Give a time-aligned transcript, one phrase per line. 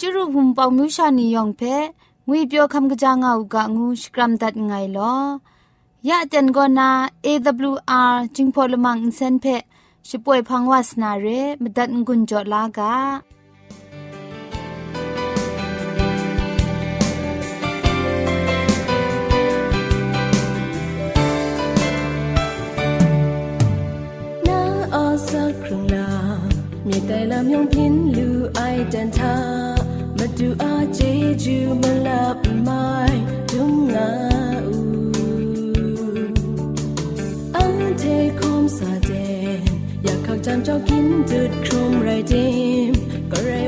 [0.00, 1.62] จุรุหุมปองมิชานียองเพ
[2.28, 5.14] งวยเปียวคำกะจางเอากะงูสกรัมดัดไงลอ
[6.08, 6.90] ยะจันกอนา
[7.26, 9.46] AWR จิงพอลมังอินเซนเพ
[10.08, 11.26] ช่วยพังวาสนาเร
[11.62, 12.94] มดัดงุนจอลากา
[25.30, 26.10] สักครึ่งลา
[26.86, 28.60] มีแต่ลำยองพินลูไอ
[28.90, 29.67] เดินทา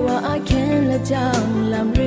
[0.06, 2.02] ว่าอาแค้นและจังลำเร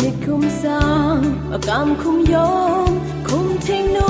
[0.00, 0.82] มิดคุมสา
[1.16, 1.18] ง
[1.52, 2.54] อากำคุมยอ
[2.88, 2.90] ม
[3.28, 4.03] คุมทิ้ง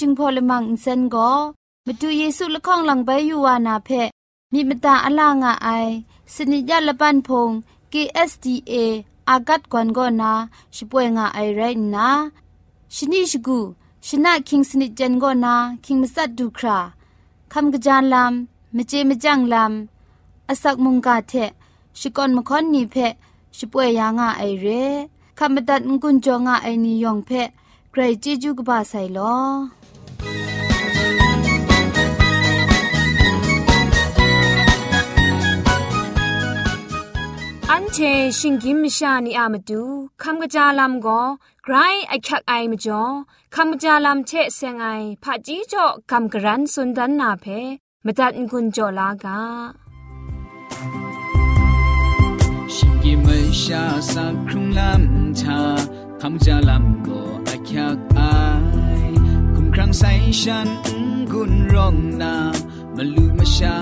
[0.00, 1.30] จึงพอลมังอินเซนก็
[1.86, 3.90] มาดูเยซูละข้องหลังใบยูวานาเพ
[4.52, 5.68] มีมตาอลางอไอ
[6.34, 7.50] สนิยะละปันพง
[7.92, 8.74] KSDA
[9.28, 10.32] อากัดกวนก็นา
[10.76, 11.60] ช่วยงาไอไร
[11.94, 12.08] นะ
[12.94, 13.58] ชนิชกู
[14.06, 15.54] ชนะคิงสนิจันก็นา
[15.84, 16.78] คิงมัสัดดูครา
[17.52, 21.32] คำกระจานลำมเจมจังลำอาศักมุงกาเท
[21.98, 22.96] ชิกอนมคอนนีเพ
[23.56, 24.66] ช่วยยางาไอเร
[25.38, 27.30] คำบัดงกุนจงาไอนิยองเพ
[27.90, 29.34] ใครจีจูกบาไซลอ
[37.96, 38.00] เช
[38.38, 39.82] ชิงกิมชานีอามาดู
[40.22, 41.22] คำกระจาลำก็
[41.64, 41.74] ไกร
[42.08, 43.02] ไอคักไอมาจ่อ
[43.54, 44.86] คำกระจาลำเชเซงไอ
[45.22, 47.44] ผาจีจ่อคำกระรันสุนดันนาเพ
[48.04, 49.40] มตัดกุญจ่อลากา
[52.74, 53.26] ชิงกิม
[53.62, 53.82] ชา
[54.12, 55.58] สักครุงลำชา
[56.20, 57.24] คำกระจาลำก็
[57.68, 59.14] kyak ai
[59.54, 60.12] kum ครั้งใส่
[60.42, 60.68] ฉัน
[61.32, 62.36] กุนร้องนา
[62.96, 63.76] มาลูมาชา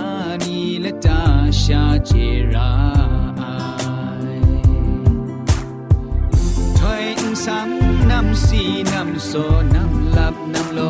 [0.45, 1.23] นีและตา
[1.63, 2.11] ชาเจ
[2.55, 3.22] รา
[7.33, 8.63] สอยซ้ำนำสี
[8.93, 9.33] นำโซ
[9.75, 10.81] นำหลับนำโล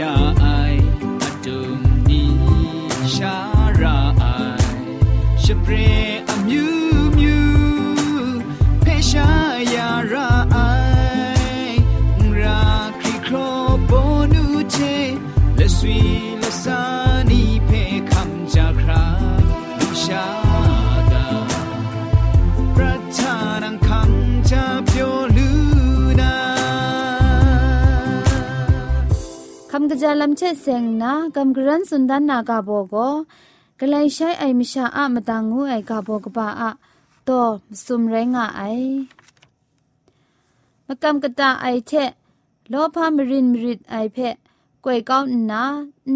[0.00, 0.29] จ
[29.92, 32.94] กะจายลำเชเซงนะกำกรันสุนดันนากาโบโก
[33.80, 36.70] กลายใช้ไอมิชาอะมตังงูไอกาโบกบาอะ
[37.24, 37.30] โต
[37.84, 38.62] สุมไรงะไอ
[40.86, 41.92] มกำกะตาไอเท
[42.68, 44.18] โลพามรินมริดไอเพ
[44.84, 45.62] กวยก้าวนา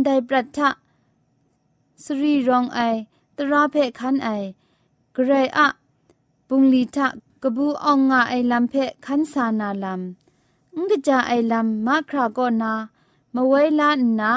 [0.04, 0.68] ไดปรัตทะ
[2.04, 2.80] สรีรองไอ
[3.36, 4.28] ตราเพคันไอ
[5.16, 5.66] กรอะ
[6.48, 7.06] ปุงลีทะ
[7.42, 8.74] กบูอองงาไอลำเพ
[9.06, 12.72] คันสานาลำงกะจาไอลำมาคราโกนา
[13.35, 14.31] มไว้ลานนา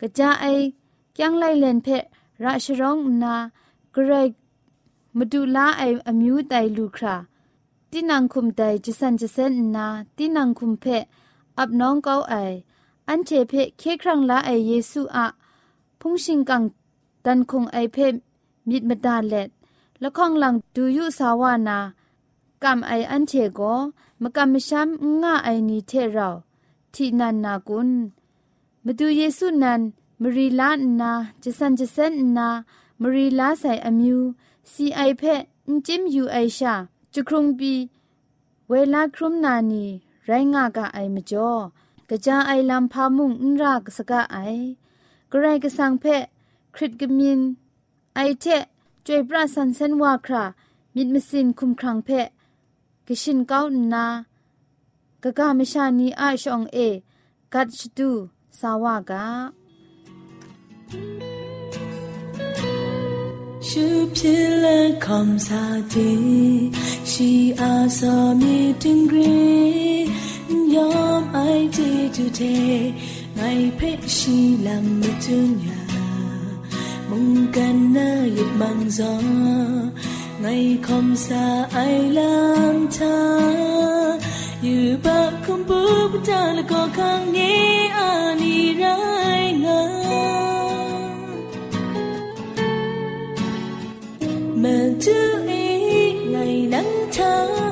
[0.00, 0.46] กระจาไอ
[1.18, 2.04] ยังไล่เลนเพะ
[2.44, 3.34] ราชร้องนา
[3.94, 4.30] กรก
[5.16, 7.16] มาดูลาไออมิวไตลูครา
[7.90, 9.86] ตีนังคุมไตจะสันจะเซนนา
[10.16, 11.04] ตีนังคุมเพะ
[11.58, 12.34] อับน้องเก้าไอ
[13.08, 15.26] อันเจเพะเคครั้งละไอเยซูอะ
[16.00, 16.62] พุงชิงกัง
[17.24, 18.14] ดันคงไอเพะ
[18.68, 19.48] มิดมดาเล็ด
[20.02, 21.78] ละข้องหลังดูยุสาวานา
[22.62, 23.60] กำไออันเชโก
[24.22, 26.28] มกำมช้ำง่าไอนีเทเรา
[26.94, 27.90] ที่นันนากุน
[28.85, 29.81] มาดูเยซูนัน
[30.21, 30.69] มรีลา
[30.99, 31.11] นา
[31.43, 32.49] จะสันจะเซนนา
[33.01, 34.19] มรีลาใส่อมิว
[34.71, 35.41] ซีไอเพะ
[35.85, 36.73] จิมยูไอชา
[37.13, 37.75] จุครุงบี
[38.69, 39.85] เวลาครุมนานี
[40.25, 41.53] ไรงากะไอมจ่อ
[42.09, 44.37] กะจาไอลำพามุงนรากสกะไอ
[45.31, 46.23] กระไรกะสังเพะ
[46.75, 47.39] คริตกมิน
[48.15, 48.63] ไอเทะ
[49.05, 50.43] จวยปราสันเซนวาครา
[50.95, 52.27] มิดมสินคุมครังเพะ
[53.07, 53.61] กะชินเก้า
[53.93, 54.05] นา
[55.23, 56.77] กะกะมชานีอาชองเอ
[57.53, 58.11] กัดชตู
[58.59, 59.27] สาวกะ
[63.67, 64.65] ชูพิล
[65.05, 65.63] คอมซา
[65.93, 66.11] ติ
[67.11, 69.41] ชีอาซอมีถึงกรี
[70.75, 71.39] ยอมไอ
[71.75, 72.41] จีจูเท
[73.35, 73.41] ไง
[73.75, 75.81] เพชชีลังมจุนยา
[77.09, 79.13] มุงกันนาหยุดบังจอ
[80.41, 80.45] ไง
[80.87, 81.77] คอมซาไอ
[82.17, 82.35] ลา
[82.73, 83.17] มทา
[84.65, 87.65] ยู่บักคำบูพรจ้าล้ก็ข้างนี้
[87.97, 88.99] อานีร้า
[89.41, 89.81] ยงา
[94.59, 95.65] เมื่อจูอี
[96.29, 96.37] ไหล
[96.73, 97.70] นั้งเธอ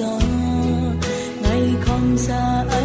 [0.00, 0.02] ด
[1.42, 1.52] มั
[2.02, 2.28] นซ
[2.72, 2.75] อ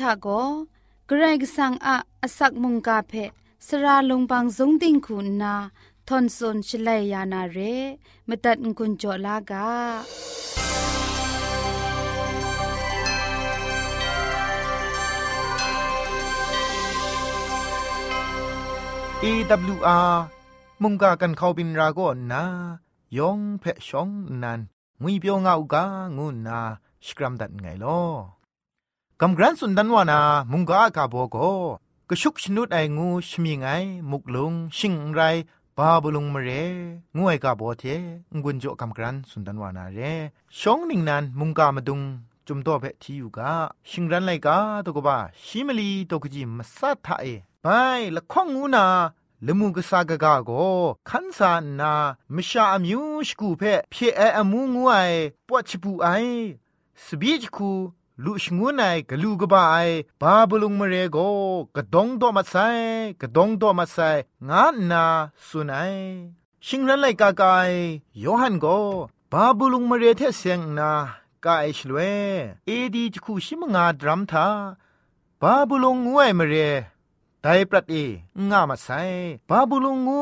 [0.00, 0.26] ทาโก
[1.06, 3.12] เกรกสังอะอสักมุงกาเพ
[3.66, 5.54] สระลงบางสงติงคุณนา
[6.08, 7.58] ทอนซนชลัยยานาเร
[8.28, 9.68] มตัดกุญจลากา
[19.24, 20.14] AWR
[20.82, 22.00] มุงกากันเขาบินราโก
[22.32, 22.44] นา
[23.18, 24.08] ยองเพชชอง
[24.42, 24.60] นัน
[25.02, 25.84] งุยเปียวงาอุกา
[26.16, 26.60] งูนา
[27.06, 28.37] สกรัมดัดไงลอ
[29.22, 30.20] กำกรันสุนดันวานา
[30.52, 31.36] มุงกากาโบโก
[32.08, 33.66] กชุกชนุดไองูชมีไง
[34.10, 35.20] มุกลุง ชิงไร
[35.76, 36.50] บาบุลุงมเร
[37.16, 37.84] งวยกาโบเท
[38.42, 39.98] งุนโจกำกรันสุนดันวานาเร
[40.58, 42.00] ชองนิงนันมุงกามาดุง
[42.46, 43.52] จุมโตเพที่อยู่กา
[43.90, 44.56] ชิงรันไลกา
[44.86, 47.26] ตกบาชิมลีตกจิมสัทธาเอ
[47.62, 47.66] ไป
[48.16, 48.86] ละข้องงูนา
[49.46, 50.50] ลมูกษากกะโก
[51.08, 51.92] ขันสานนา
[52.34, 54.94] มชาอมิวชกูเพเพเออมูงูไอ
[55.46, 56.08] ปวดชปูไอ
[57.04, 57.70] สบีจคู
[58.24, 59.76] ลุชงูไนกะลูกบาไอ
[60.20, 61.18] บาบลุงมเรโก
[61.76, 62.54] กะดงโตมาไซ
[63.20, 63.98] กะดงโตมาไซ
[64.48, 65.04] งานา
[65.48, 65.94] สุนัย
[66.66, 67.72] ชิงรันไลกากาย
[68.20, 68.66] โยฮันโก
[69.32, 70.90] บาบลุงมเรเทเซงนา
[71.44, 71.98] กาไอชลเว
[72.66, 74.46] เอดีจคูชิมงาดรัมทา
[75.40, 76.54] บาบุลงงวยมเร
[77.42, 77.94] ไดปรัดเอ
[78.50, 78.88] งามาไซ
[79.48, 80.20] บาบูลุงงู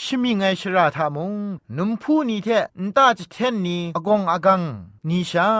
[0.00, 1.34] ชิมิไงชราทามง
[1.76, 2.48] นุมพูนีเท
[2.84, 4.62] นตาจเทนนีอากงอากัง
[5.08, 5.50] นีชา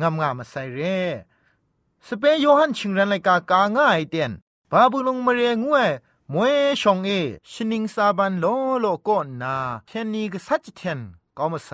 [0.00, 0.80] งามงามาไซเร
[2.06, 4.32] สเปยโยฮันชิงรันไลกากาง่ายเตียน
[4.70, 5.90] บาบูลุงมเรงวย
[6.32, 7.10] มวยชองเอ
[7.50, 8.46] ชินิงซาบันโล
[8.80, 9.56] โลก่อนนา
[9.86, 11.00] เทนนีก็สัจเทน
[11.38, 11.70] ก็มาไซ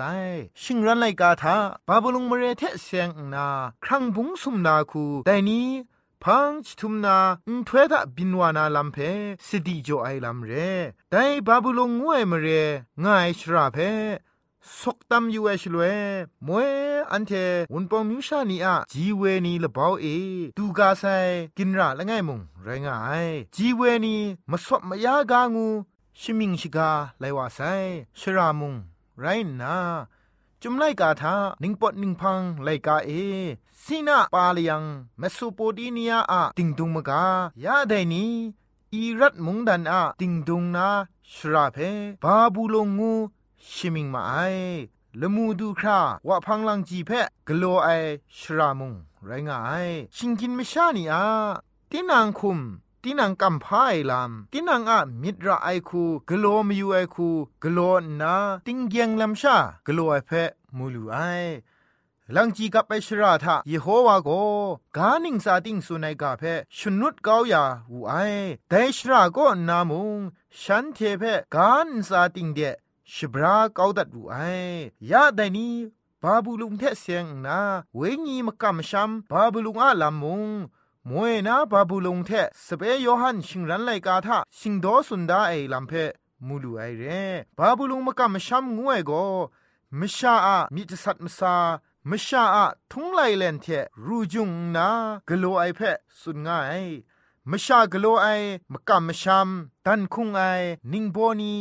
[0.61, 1.55] ชิงรันไลกาทา
[1.87, 3.47] บาบูลุงมเรเทเสียงนา
[3.83, 5.69] ครั้งบุงสุมนาคูแต่นี้
[6.23, 8.97] พังชทุมนาอุทเวดะบินวานาลัมเพ
[9.47, 10.51] สิดีโจไอลัมเร
[11.11, 11.15] ได
[11.47, 12.47] บาบุลงงวยมเร
[13.03, 13.77] ง่ายชราเพ
[14.77, 15.83] สกตัมยูเอชลเว
[16.47, 16.71] มวย
[17.11, 17.31] อันเท
[17.73, 20.05] วุนปองมิวชานีอะจีเวนีละบาวเอ
[20.57, 21.03] ตูกาไซ
[21.57, 24.15] กินระละง่ายมุงไรงายจีเวนี
[24.51, 25.67] มสวมมยากางู
[26.19, 27.59] ชิมิงชิกาไลวาไซ
[28.19, 28.73] ชรามุง
[29.19, 29.25] ไร
[29.61, 29.75] นา
[30.61, 33.11] จุมไลกาทานิงปอดนิงพังไลกาเอ
[33.83, 34.83] ซีนาปาลยัง
[35.19, 37.23] เมโสโปเตเมียอะติงดุงมกา
[37.65, 38.25] ยาไดนี
[38.93, 40.87] อีรัตมุงดันอะติงดุงนา
[41.33, 41.77] ชราเพ
[42.23, 43.13] บาบูลงงู
[43.71, 44.33] ชิมิงมาไอ
[45.21, 47.89] ละมูดูคราวะพังลังจีเพะกโลไอ
[48.37, 48.93] ชรามุง
[49.25, 51.25] ไรงาย ชิงกินไม่ชานีอา
[51.91, 52.59] ตินางคุม
[53.03, 57.29] ตินังกัมพายลามตินังอะมิตรไอคูกโลมยูไอคู
[57.63, 57.79] กโล
[58.21, 58.35] นา
[58.67, 61.17] ติงเกียงลำชากโลไอเพะมูลูไอ
[62.35, 64.29] ลังจีกับไปชราทะเยโฮวาโก
[64.97, 66.43] กานิงซาติงสุนัยกาเพ
[66.77, 68.13] ชนุดกาวยาวูไอ
[68.69, 69.37] แต่ชราโก
[69.67, 70.19] นามุง
[70.61, 71.23] ฉันเทเพ
[71.55, 72.59] กานซาติงเด
[73.13, 74.37] ชบราเกาดัดวูไอ
[75.11, 75.75] ยาแต่นี้
[76.23, 77.59] บาบูลุงเทเสียงนา
[77.95, 80.43] เวงีมกำชัมบาบูลุงอาลามุง
[81.09, 82.31] มวยนาบาบูลงเท
[82.67, 85.91] สเปยโยฮันชิงรันไลกาทาชิงโดสุนดาไอลัมเพ
[86.47, 87.03] มูลูไอเร
[87.57, 89.11] บาบูลงมกะมชัมงวยโก
[89.99, 91.55] มชาอะมิตสัตมสา
[92.09, 93.65] มชาอะทุงไลเลนเท
[94.05, 94.89] รูจุงนา
[95.27, 95.79] กโลไอเพ
[96.19, 96.85] สุนง่าย
[97.49, 98.27] มชากโลไอ
[98.73, 99.49] มกะมชัม
[99.85, 100.41] ดันคุงไอ
[100.91, 101.55] นิงโบนี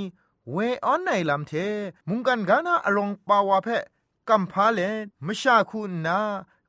[0.52, 1.52] เวออนไนลัมเท
[2.08, 3.68] มุงกันกานาอรองปาวาเพ
[4.28, 4.80] กัมพาเล
[5.26, 6.18] มชาคุณนา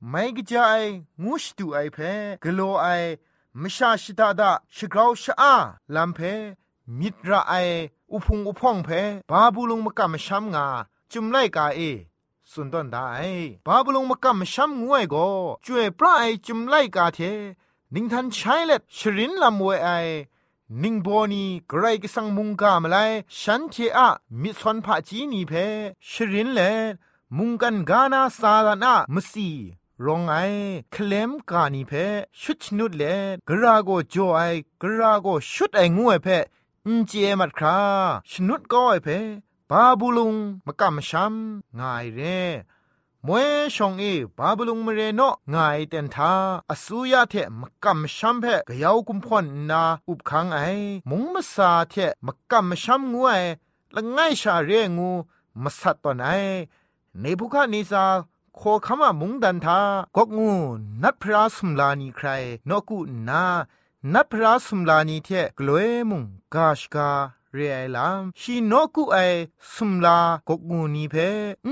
[0.10, 0.82] ไม่กจาย
[1.24, 1.98] งูสตูไอเพ
[2.44, 2.88] กโลไอ
[3.62, 5.54] มชาชิตาดาชกราวชอา
[5.96, 6.20] ลัมเพ
[7.00, 7.54] มิตรไอ
[8.12, 8.90] อุพงอุพองเพ
[9.30, 10.66] บาบูลงมกะมชัมงา
[11.12, 11.80] จุมไลกาเอ
[12.52, 13.20] สุนดอนดาไอ
[13.66, 15.16] บาบูลงมกะมชัมงวยโก
[15.66, 17.20] จวยพระไอจุมไลกาเท
[17.94, 19.90] นิงทันใช้เล็ดชรินลำเวไอ
[20.84, 22.98] นิงโบนีไกรกสังมุงกามไล
[23.40, 24.10] ฉันเทอะ
[24.42, 25.54] มิซอนพะจีนีเพ
[26.10, 26.60] ชรินเล
[27.38, 29.50] มุงกันกานาซาลานามสี
[30.06, 30.36] รองไอ
[30.92, 31.92] เคลมกานีเพ
[32.42, 33.04] ชุดนุดเล
[33.48, 34.42] กราโกโจไอ
[34.82, 36.28] กราโกชุดไองวยเพ
[36.86, 37.80] อินเจมัดครา
[38.32, 39.08] ชนุดก็ไอเพ
[39.70, 40.36] บาบูลุง
[40.66, 41.34] มะกะมชัม
[41.80, 42.22] งายเร
[43.28, 44.04] มวยชองเอ
[44.38, 45.22] บาบลุงมเรโน
[45.54, 46.34] ง่ายเต็นทา
[46.72, 50.60] อสุยาเทมกำชัมเพกยาวกุมพอนนาอุบขังไอ
[51.10, 51.96] มุงมาซาเท
[52.26, 53.42] มกำชัมงวย
[53.96, 55.10] ละง่ายชาเรงู
[55.64, 56.30] มาสัตตอนไอ
[57.22, 58.06] ในภูคานิซา
[58.56, 59.80] โคขมามุงดันทา
[60.16, 60.52] กกงู
[61.04, 62.28] นัดพระสมลานีใคร
[62.70, 62.98] นกุ
[63.30, 63.44] นา
[64.14, 66.24] นัดพระสมลานีเทกลวยมุง
[66.54, 67.10] กาชกา
[67.54, 69.18] เรียลามชีนกุไอ
[69.74, 71.16] สุมลากกงูนีเพ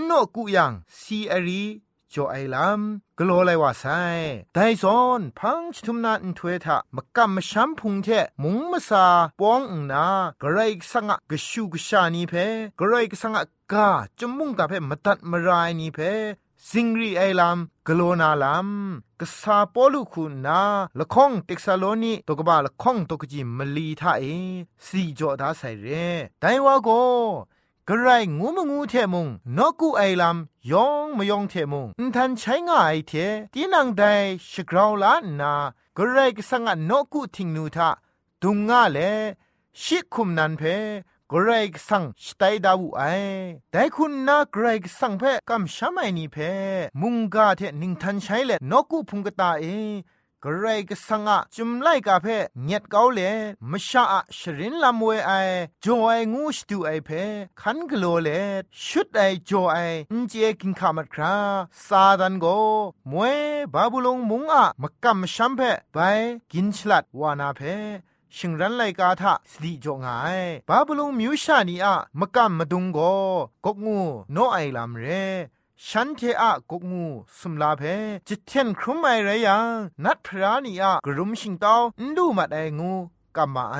[0.10, 1.63] นกุยังซีอารี
[2.13, 2.81] จอไอลาม
[3.19, 3.86] กลัวไรว่าไซ
[4.53, 8.07] ไดซอนพังชุมนาอินทเวทะมกำมชัมพุงเท
[8.41, 9.05] มุงมาซา
[9.39, 10.05] ปองนา
[10.41, 10.60] กระไร
[10.91, 12.34] สังะกชูกชานีเพ
[12.79, 13.41] กระไรสังะ
[13.72, 16.00] กาจมุงกะเพมตัดมรายนีเพ
[16.69, 17.57] สิงรีไอลาม
[17.88, 18.69] กโลนาลาม
[19.21, 20.62] กษาปอลุคุณนา
[21.00, 24.24] ละข้องเต็กซาโลนีตกบาละข้องตกจิมลีทาเอ
[24.86, 25.88] สีจอดาใส่เร
[26.41, 26.89] ไดว่าโก
[27.88, 28.07] กระไร
[28.38, 33.12] งูมงูเทมุงนกูไอลำยองมยองเทมุงนทันใช้ง่ายเท
[33.53, 34.03] ตีนังได
[34.51, 35.53] ชกราวลานนา
[35.97, 37.89] กระไรก็สังนกูทิงนูทา
[38.41, 39.00] ดุงง่าเล
[39.81, 40.62] ชิคุมนันเพ
[41.31, 43.01] กรกสังสไตดาวูไอ
[43.72, 46.38] แต่คุณนากรกสังเพกำชามนี่เพ
[47.01, 49.65] มุงกาเทนิงทันใช้เละนกูพุงกตาเอ
[50.43, 52.27] กรกสังอะจุมไลกาเพ
[52.63, 53.19] เงียดเกาเล
[53.72, 55.32] มชาอะชรินลำเวไอ
[55.84, 57.10] จอไองูสตูไอเพ
[57.62, 58.30] คันกโลเล
[58.86, 59.78] ชุดไอจอไอ
[60.12, 61.36] อินเจกินขามัดครา
[61.88, 62.45] ซาดันโก
[63.12, 63.38] มวย
[63.73, 65.62] บาบุลงมุงอะมกำชัมเพ
[65.93, 65.97] ไป
[66.51, 67.62] กินฉลัดวานาเพ
[68.35, 70.07] ชิงรันไลกาทะสติจงไง
[70.69, 72.99] บาบลุงมิวชานีอะมะกัมะดุงโก
[73.65, 73.99] กกงู
[74.33, 75.05] โนไอลามเร
[75.85, 77.05] ฉันเทอะกกงู
[77.37, 77.81] สุมลาเพ
[78.27, 79.67] จิตเทนครุมไอไรยัง
[80.03, 81.81] นัดพรานีอะกรุมชิงตาว
[82.17, 82.93] ดูมัดไองู
[83.38, 83.80] กำมาไอ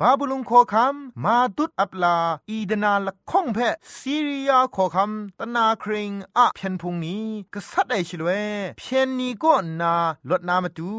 [0.00, 2.16] บาบลุงขอคำมาตุดอับลา
[2.50, 3.58] อีดนาละข้องเพ
[3.96, 8.28] ซีรียาขอคำตนาคริงอะเพียนพุงนี้กษัตริย์ไอชลเว
[8.78, 9.94] เพียนนี้ก็นา
[10.30, 10.92] ลดนามาตู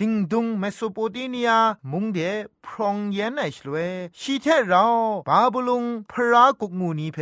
[0.00, 1.50] ติงดุงเมโสโปเตเมีย
[1.90, 2.18] มุงเด
[2.66, 3.76] พรองเย็นไอชลเว
[4.20, 4.84] ชีเทเรา
[5.28, 7.18] บาบลุงพรากกงูนี้เพ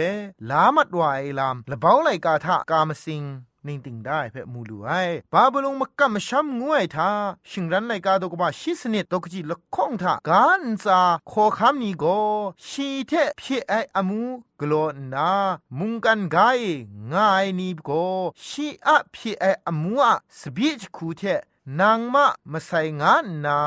[0.51, 3.25] ลามัดวายลามละเบาไหลกาทะกามสิง
[3.69, 4.91] นิ่งติงได้เพ่มูลูไอ
[5.33, 7.11] บาบลงมักกะมชัมงวยทา
[7.51, 11.01] ชิงรันไลกาตกบาชิสเนตตกจิละข้องทากันซา
[11.31, 12.21] ขอคำนี้ก็
[12.67, 14.23] ชีเทพี่ไออมู
[14.61, 15.31] กลอนา
[15.79, 16.39] มุงกันไก
[17.13, 18.07] ง่ายนี้ก็
[18.47, 21.23] ชีอะพี่ไออมูอะสบิจคูเท
[21.81, 23.59] นางมะมาใส่งานนา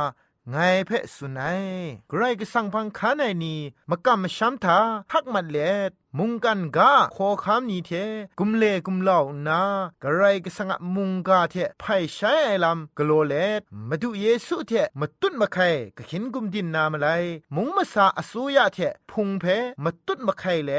[0.49, 1.63] ไงเพะสุนัย
[2.09, 3.59] ไกรก็สั่งพังคาในนี้
[3.89, 4.79] มกำมชัมทา
[5.11, 7.91] พักมันเล็ด มุงกันกาขอคำนี้เท
[8.39, 9.61] กุมเลกุมเหล่านา
[10.03, 17.07] กระไรก็สังมุงกาเทไพ่ใช้ไอลำกโลเลดมาดูเยซูเทมาตุนมาไข่ก็ขินกุมดินนามาไล
[17.55, 18.77] มุงมาสาอสุยาเท
[19.11, 19.45] พุงเพ
[19.83, 20.71] มาตุนมาไข่เล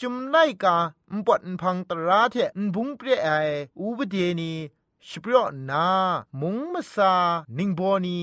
[0.00, 0.76] จุมไลกา
[1.12, 3.30] อุปนพังตราเทอุบุงเปรไอ
[3.78, 4.52] อูบเดนี
[5.08, 5.86] ชิปรอนา
[6.40, 7.12] มุงมาสา
[7.58, 8.20] นิงโบนี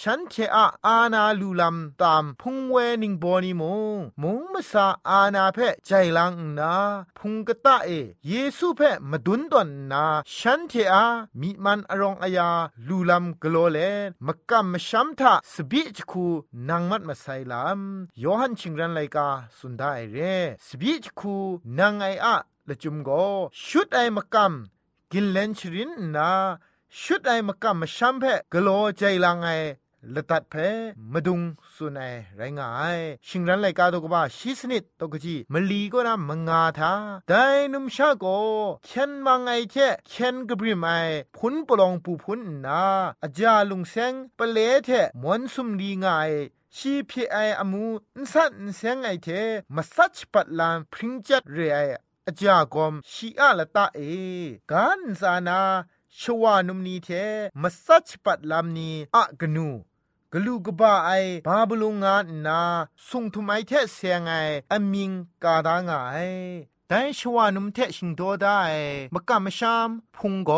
[0.00, 3.62] ฉันเทอะอาณาลูลำตามพุงเวนิงบอนีม
[3.96, 6.74] งมงมสาอาณาเพใจลังนา
[7.18, 7.90] พุงกะตะเอ
[8.26, 8.80] เยซูเพ
[9.10, 10.04] มาดุนดอนนา
[10.36, 11.06] ฉันเทอะ
[11.40, 12.50] มีมันอรองอายา
[12.88, 13.78] ลูลำกโลเล
[14.26, 16.26] มกำมชัมทะสบิจคู
[16.68, 19.28] นางมัดมาไซลำยอหันชิงรันไลกา
[19.58, 20.18] สุนได้เร
[20.66, 21.36] สบิจคู
[21.78, 22.36] นางไออะ
[22.68, 23.10] ละจุมโก
[23.66, 26.30] ชุดไอมกำกินเลนชรินนา
[27.00, 29.50] ชุดไอมกำมชัมเพกโลใจลังไอ
[30.14, 30.54] ละตัดเพ
[31.12, 31.40] มาดุง
[31.74, 36.92] สุนัยไรงายชิงรันไลกาตกบ้าชิสนิดตกจีมลีก็นะมงาทา
[37.28, 37.32] ได
[37.72, 38.24] นุมชาโก
[38.84, 39.76] เคนมังไอเท
[40.08, 40.88] เคนกบริมไอ
[41.36, 42.82] พุนปลองปูพุนนา
[43.22, 44.88] อาจาลุงเซงปเลเท
[45.22, 46.30] มวนสุมลีงาย
[46.76, 47.86] ชีพีไออมู
[48.18, 49.28] นสันเซงไอเท
[49.74, 51.78] มาสัชปัดลานพริงจัดเรไอ
[52.28, 54.00] อาจากอมชีอาละตาเอ
[54.70, 55.60] กันซานา
[56.20, 57.08] ชวานุมนีเท
[57.62, 59.70] มาสัชปัดลามนีอะกนู
[60.32, 61.10] กลูกบ้าไอ
[61.46, 62.60] บาบลุงงานนา
[63.08, 64.32] สุงทุไมเทเสียงไอ
[64.72, 65.10] อมิง
[65.44, 66.16] กาดางไอ
[66.88, 68.60] แต่ชวานุมเทชิงโดได้
[69.14, 70.50] มกะมะชามพุงโก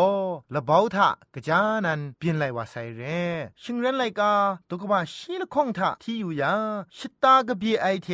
[0.53, 3.01] ละบาทะกะจานันเปลี่ยนไลวาไซเร
[3.61, 4.33] ชิงเรนไลกา
[4.69, 6.53] ตุกบะชีละข้องทะที่อยู่ยา
[6.97, 8.09] ชิตากะบีไอเท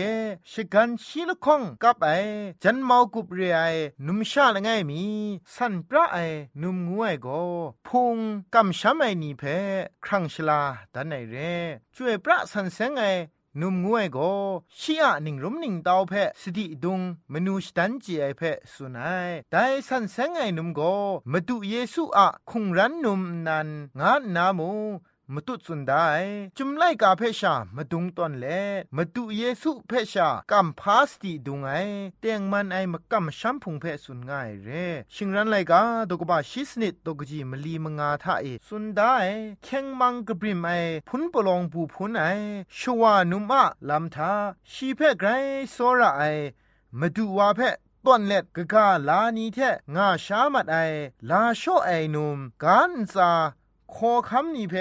[0.52, 2.10] ชิกันชีละข้องกับไอ
[2.64, 3.62] จันมากุบเรไอ
[4.06, 5.02] นุมชาละไงมี
[5.56, 6.18] สันปราไอ
[6.62, 7.28] นุมงวยโก
[7.88, 8.18] พุง
[8.54, 9.44] กำชามไอนีเพ
[10.06, 10.62] ครั้งชลา
[10.94, 11.36] ดันไอเร
[11.96, 13.04] ช่วยพระสันเซงไอ
[13.62, 14.32] นุมงวยก็
[14.80, 17.00] ชีอะนิงรุมนิงดาวเพสติดุง
[17.34, 18.42] มนูสตันจีไอเพ
[18.74, 20.96] สุนัยแต่สันเซงไอนุมก็
[21.32, 23.68] มาดูเยซูอะคุงรันนุมนัน
[24.00, 24.70] งานนามู
[25.34, 26.08] มตุสุนได้
[26.58, 28.46] จุมไลกาเพชามาดุงตอนเล
[28.96, 31.74] มาดูเยซูเพชากัมพาสติดุงไอ
[32.20, 34.70] เตียงมันไอมากัมชัมพุงเพสุนง่ายเร
[35.14, 39.14] ชิงรันไลกาดกบาชิสนิดดกจีมลีมงาทาเอสุนได้
[39.64, 40.70] เข่งมังกบริมไอ
[41.08, 42.26] พุนปลองบูพุนไอ
[42.78, 44.34] ชัวนุมะลำทา
[44.72, 45.30] ชีเพไกร
[45.72, 46.24] โซระไอ
[47.00, 47.60] มาดูวาเพ
[48.06, 49.60] ต้นเล็ดกะกาลานีเท
[49.96, 50.78] งาชามัดไอ
[51.30, 53.32] ลาโชไอนุมกันซา
[53.94, 54.76] ขอคำนี้เพ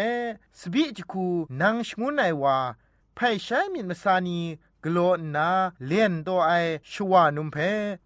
[0.58, 1.26] สบิจคู
[1.60, 2.58] นางชงุนไอว่า
[3.14, 4.40] ไพ่ใช้มินมาสานี
[4.84, 5.48] กลัวนา
[5.86, 6.52] เลียนตัวไอ
[6.90, 7.56] ชวานุมเพ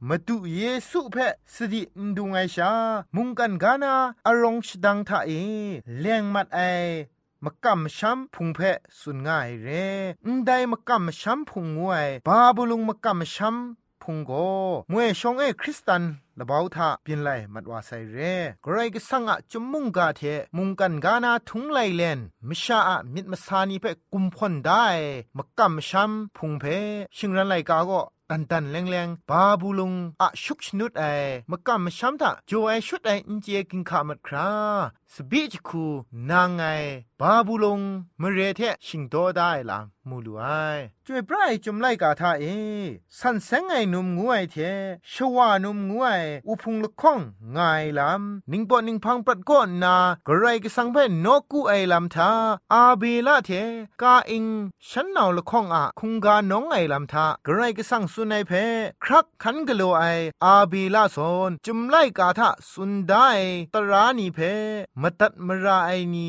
[0.09, 1.17] มาดูเยซูเพ
[1.55, 2.73] สตินดุงไอชา
[3.15, 3.95] มุงกันกานา
[4.27, 5.31] อารองชดังทาเอ
[6.01, 6.61] เลียงมัดไอ
[7.45, 8.61] มกำช้ำพุงเพ
[8.99, 9.69] สุนง่ายเร
[10.27, 14.33] นได้มกำช้ำพุงงวย บาบุลุงมกำช้ำพุงโก
[14.91, 16.03] มวยชงเอคริสตัน
[16.39, 18.19] ละเบาทาเปียนไลมัดว่าไซเร
[18.65, 20.23] กรก็สังอะจุมมุงกาเท
[20.57, 24.87] มุงกันกานาทุงไลเลนมิชาอะมิดมาสานีเพ่กุมพ่นได้
[25.37, 26.65] มกำช้ำพุงเพ
[27.17, 31.05] ชิงรันไลกาก็ ตันตันแรงแรงบาบูลงอะชุกชนุดไอ
[31.51, 34.51] มกำมช้ำทะโจไอชุดไออินเจกินขามัดครา
[35.15, 35.85] สบิจคู
[36.31, 36.63] นางไง
[37.21, 37.81] บาบูลง
[38.21, 40.45] มเรเทชิงโตได้ละมูลูไอ
[41.07, 42.45] จวยไพรจุมไลกาทาเอ
[43.19, 44.57] สันเซงไงนุมงูไอเท
[45.13, 46.09] ชวานุมงูไอ
[46.49, 47.21] อุพุงละข้อง
[47.53, 47.59] ไง
[47.99, 52.31] ลำนิงปอนิงพังปรัดก้อนนากระไรก็สังเพนนกูไอลำทา
[52.73, 53.51] อาเบลาเท
[54.03, 54.45] กาอิง
[54.89, 58.53] ฉันนาวละข้องอะคุงกาน้องไอลำทากระไรก็สังสุนัยเพ
[59.05, 60.05] ครักขันกะโลไอ
[60.45, 63.29] อาเบลาสอนจุมไลกาทาสุนได้
[63.75, 64.39] ตรานีเพ
[65.01, 66.29] มตัดมราไอนี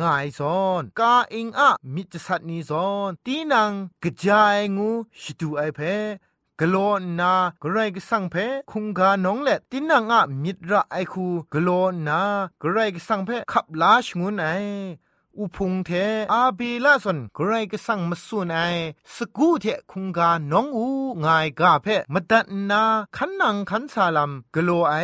[0.00, 5.80] ง่ายซอนกาอิงอะมิจสัตนีซอนตีนังกระจายงูชิดูไอเพ
[6.60, 6.76] กโล
[7.20, 8.36] นากระไรกสังเพ
[8.70, 11.68] คุงกาน้องเล็ดตินังอะมิตรไอคูกโล
[12.08, 12.20] นา
[12.62, 14.46] กระไรกสังเพขับลาชงุนไอ
[15.38, 15.90] อุพุงเท
[16.32, 18.58] อาบีลาสนกรก็สั่งมาสุนไอ
[19.14, 20.86] สกูเทคุงกาน้องอู
[21.24, 22.82] งายกาเพมตัดนา
[23.16, 24.94] ขันนังขันสาลัมกโลไอ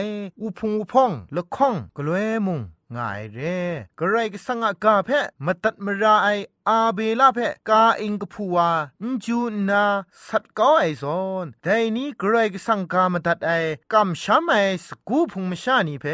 [0.40, 2.60] อุพุงอุพองละข้องกลัวมุง
[2.96, 3.60] ง่ายเร่
[3.98, 5.10] กระไรก็สังกาเพ
[5.44, 6.28] มาตัดมราไอ
[6.68, 7.38] อาเบลาเพ
[7.68, 8.56] กาอิงกพัว
[9.02, 9.38] นจู
[9.68, 9.84] นา
[10.26, 13.52] สัตก้ไอซอนแต่นี้กระไรก็สังกามาตัดไอ
[13.92, 14.54] กำช้ำไอ
[14.86, 16.06] สกูพุงมชานีเพ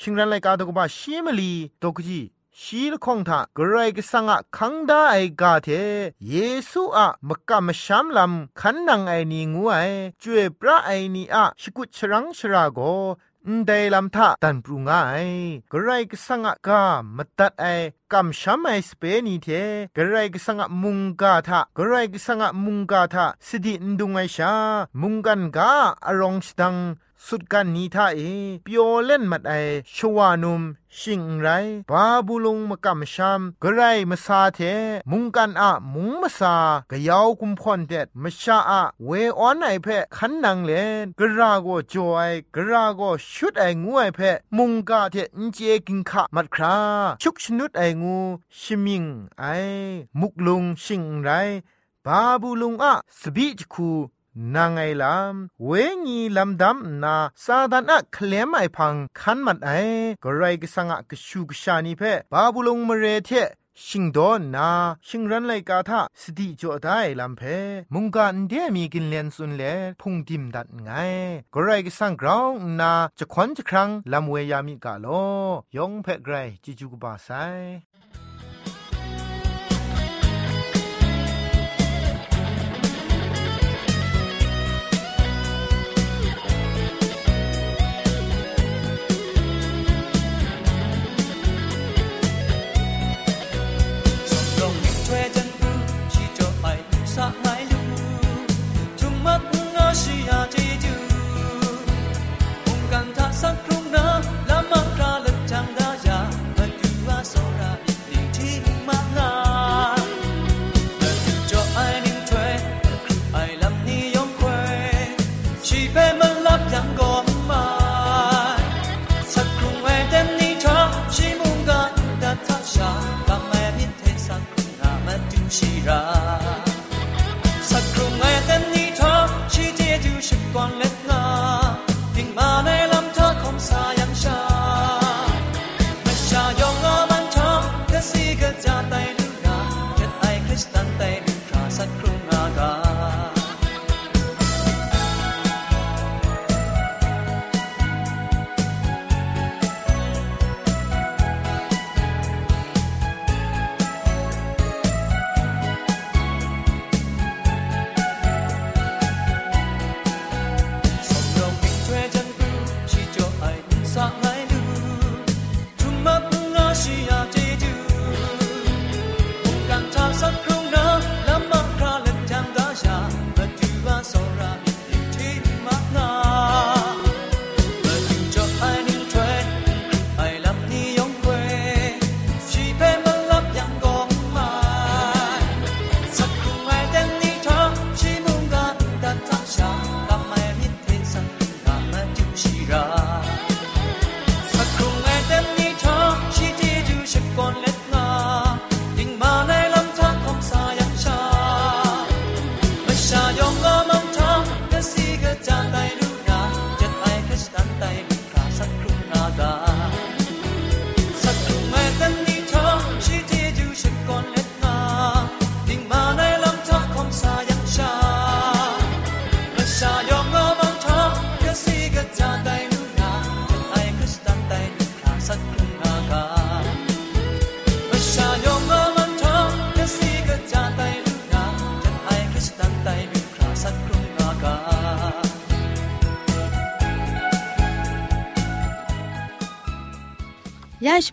[0.00, 2.20] ชิงรันไลกาตกบาชิมลีตกจี
[2.60, 5.68] ชีลคงทากรายกสังะคังดาไอกาเท
[6.28, 6.34] เย
[6.70, 9.76] ซูอะมกะมชามลำขันนังไอนีงูไอ
[10.22, 12.80] จวยพระไอนีอะชิกุชรังชราโก
[13.48, 14.90] นไดลำทะตันปรุงไง
[15.72, 16.84] กระไรกสังกา
[17.16, 17.66] มตัดไอ
[18.12, 19.48] กำช้ำไอสเปนีเท
[19.96, 24.52] กระไรกสังมุงกาทะกระไรกสังมุงกาทะสดินดุงไอชา
[25.00, 25.72] มุงกันกา
[26.06, 26.74] อารองสตัง
[27.28, 28.20] สุดกันนี้ท่าเอ
[28.62, 29.52] เปียวเล่นมัดไอ
[29.94, 30.62] ชวานุม
[30.98, 31.48] ชิงไร
[31.90, 34.58] บาบูลงมกำชามกระไรมาซาเท
[35.10, 36.56] มุงกันอะมุงมาซา
[36.90, 40.72] กะยาวกุมพอนเด็ดมาชาอะเวออนไอเพขันนังเล
[41.04, 43.02] นกระราโกจอยกระราโก
[43.34, 44.20] ชุดไองูไอเพ
[44.56, 46.76] มุงกาเทนเจกินขะมัดครา
[47.22, 48.18] ชุกชนุดไองู
[48.60, 49.04] ชิมิง
[49.40, 49.44] ไอ
[50.20, 51.30] มุกลุงชิงไร
[52.06, 53.90] บาบูลุงอะสบิจคู
[54.54, 55.70] นางไงลำเว
[56.04, 59.70] งีลำดำนาซาดานะเคลมไอพังคันมันไอ
[60.24, 63.30] กไรก็สังะกชูกชานีเพบาบุลงมเรเท
[63.86, 64.70] ชิงดอนนา
[65.08, 67.42] ชิงรันไลกาทาสติจ่อได้ลำเพ
[67.94, 69.62] มุงกันเดียมีกินเลนสุนเล
[70.00, 70.90] พุงดิมดัดไง
[71.54, 72.46] กไรก็สังกราว
[72.80, 75.06] นาจะควันจะครั้งลำเวยามีกาโล
[75.76, 77.28] ยองเพไกรจิจูกบาไซ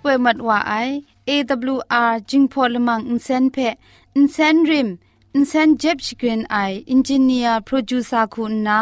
[0.03, 0.75] ป่วยมัดว่าไอ
[1.29, 3.57] AWR จิงพอลมังอินเซนเพ
[4.16, 4.88] อินเซนริม
[5.35, 6.57] อินเซนเจ็บชกรีนไอ
[6.90, 8.81] อินจิเนียร์โปรดิวซาคุณนา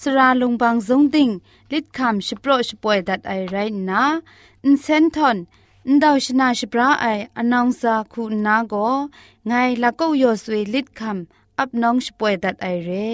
[0.00, 1.30] สราลงบางซงติง
[1.72, 3.56] ลิดคำชโปรชป่วยดัดไอไร
[3.88, 4.02] นา
[4.64, 5.38] อินเซนทอน
[5.90, 8.94] န်ဒေါရှနာရှပရာအိုင်အနောင်စာခုနာကို
[9.50, 11.20] ငိုင်လကောက်ယောဆွေလစ်ခမ်
[11.58, 13.08] အပ်နောင်ရှပွဲဒတ်အိုင်ရဲ